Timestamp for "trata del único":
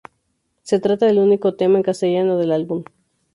0.79-1.53